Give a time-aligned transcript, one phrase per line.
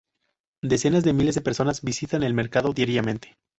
[0.63, 3.37] Decenas de miles de personas visitan el mercado diariamente.